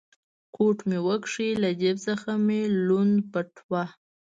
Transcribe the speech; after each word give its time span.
کوټ 0.55 0.77
مې 0.89 0.99
و 1.05 1.07
کښ، 1.23 1.33
له 1.61 1.69
جېب 1.79 1.97
څخه 2.07 2.29
مې 2.45 2.61
لوند 2.85 3.15
بټوه. 3.31 3.83